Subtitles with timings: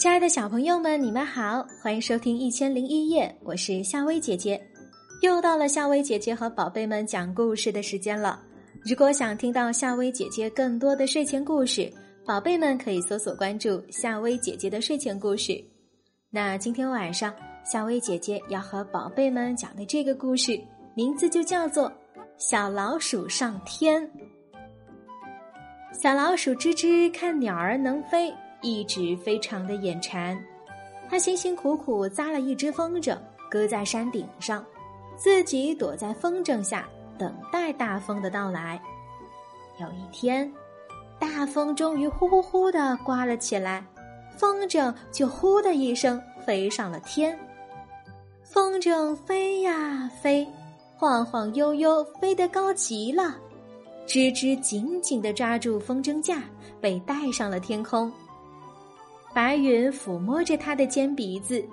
[0.00, 4.58] 亲爱的小朋友们，你们好，欢迎收听《一千零一夜》，我是夏薇姐姐。
[5.20, 8.42] 又到了夏薇姐姐和宝贝们讲故事的时间了。
[8.82, 11.92] 如果想听到夏薇姐姐更多的睡前故事，
[12.24, 15.62] 宝贝们可以搜索关注夏薇姐姐的睡前故事。
[16.30, 20.58] 那今天晚上，夏薇姐姐要和宝贝们讲的这个故事，
[20.94, 21.90] 名字就叫做
[22.38, 24.02] 《小老鼠上天》。
[25.92, 28.32] 小老鼠吱吱看鸟儿能飞。
[28.62, 30.38] 一直非常的眼馋，
[31.08, 33.16] 他辛辛苦苦扎了一只风筝，
[33.50, 34.64] 搁在山顶上，
[35.16, 38.80] 自己躲在风筝下等待大风的到来。
[39.80, 40.50] 有一天，
[41.18, 43.84] 大风终于呼呼呼的刮了起来，
[44.36, 47.38] 风筝就呼的一声飞上了天。
[48.42, 50.46] 风筝飞呀飞，
[50.96, 53.36] 晃晃悠悠，飞得高极了。
[54.06, 56.42] 吱吱紧紧的抓住风筝架，
[56.80, 58.12] 被带上了天空。
[59.32, 61.64] 白云抚摸着它的尖鼻子，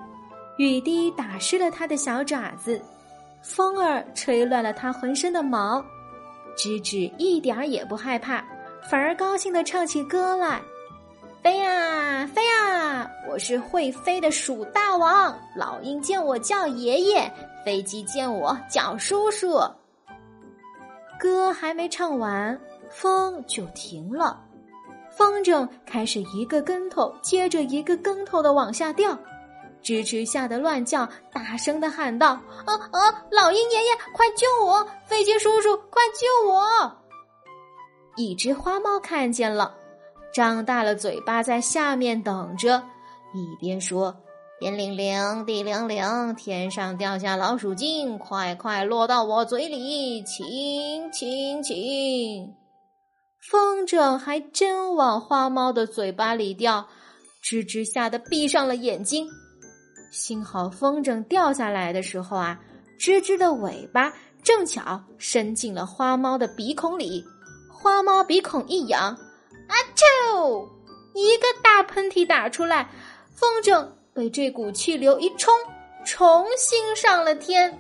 [0.58, 2.82] 雨滴打湿了他的小爪子，
[3.42, 5.84] 风儿吹乱了他浑身的毛。
[6.56, 8.44] 吱吱一点儿也不害怕，
[8.90, 10.60] 反而高兴的唱起歌来
[11.44, 15.38] ：“飞呀飞呀，我是会飞的鼠大王。
[15.56, 17.32] 老鹰见我叫爷爷，
[17.64, 19.60] 飞机见我叫叔叔。”
[21.20, 24.44] 歌还没唱完，风就停了。
[25.18, 29.18] 风筝开始一个跟头接着一个跟头的往下掉，
[29.82, 33.26] 吱吱吓得乱叫，大声的喊道：“啊啊！
[33.32, 34.88] 老鹰爷爷，快救我！
[35.06, 36.92] 飞机叔叔，快救我！”
[38.16, 39.74] 一只花猫看见了，
[40.32, 42.84] 张大了嘴巴在下面等着，
[43.34, 44.16] 一边说
[44.62, 52.54] ：“天灵灵，地灵灵，天上掉下老鼠精，快快落到我嘴里，请请请。”
[53.40, 56.86] 风筝还真往花猫的嘴巴里掉，
[57.44, 59.28] 吱吱吓得闭上了眼睛。
[60.12, 62.60] 幸好风筝掉下来的时候啊，
[63.00, 64.12] 吱吱的尾巴
[64.44, 67.24] 正巧伸进了花猫的鼻孔里，
[67.72, 70.68] 花猫鼻孔一痒，啊啾！
[71.14, 72.90] 一个大喷嚏打出来，
[73.34, 75.54] 风筝被这股气流一冲，
[76.06, 77.78] 重新上了天。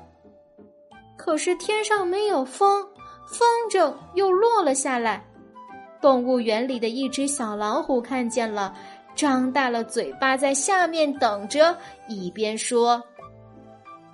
[1.17, 2.88] 可是天上没有风，
[3.28, 5.25] 风筝又落了下来。
[6.02, 8.74] 动物园里的一只小老虎看见了，
[9.16, 11.75] 张大了嘴巴在下面等着，
[12.08, 13.02] 一边说：“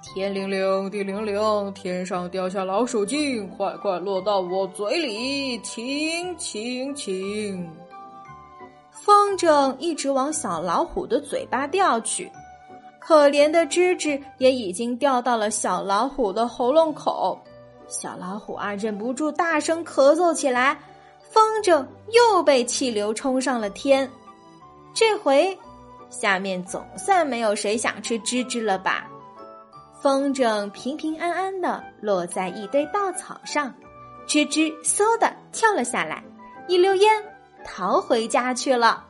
[0.01, 7.69] 天灵灵，地灵灵，天上掉下老鼠精，快快落到我嘴里，请请请。”
[8.91, 12.31] 风筝一直往小老虎的嘴巴掉去，
[12.99, 17.37] 可怜的吱吱也已经掉到了小老虎的喉咙口，
[17.89, 20.77] 小老虎啊，忍不住大声咳嗽起来。
[21.33, 24.07] 风筝又被气流冲上了天，
[24.93, 25.57] 这回
[26.11, 29.09] 下面总算没有谁想吃吱吱了吧？
[29.99, 33.73] 风筝平平安安的落在一堆稻草上，
[34.27, 36.23] 吱吱嗖的跳了下来，
[36.67, 37.23] 一溜烟
[37.65, 39.03] 逃回家去了。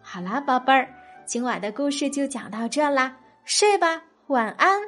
[0.00, 0.88] 好啦，宝贝儿，
[1.26, 4.80] 今晚的故事就讲到这啦，睡吧，晚安。